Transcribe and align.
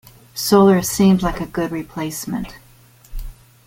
Solar 0.33 0.81
seems 0.81 1.21
like 1.21 1.39
a 1.41 1.45
good 1.45 1.69
replacement. 1.69 2.57